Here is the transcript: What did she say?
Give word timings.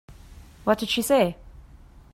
What 0.63 0.79
did 0.79 0.89
she 0.89 1.03
say? 1.03 1.37